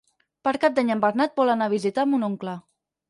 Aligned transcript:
Per 0.47 0.53
Cap 0.63 0.79
d'Any 0.79 0.89
en 0.95 1.03
Bernat 1.05 1.37
vol 1.43 1.53
anar 1.55 1.67
a 1.69 1.73
visitar 1.77 2.07
mon 2.15 2.27
oncle. 2.33 2.57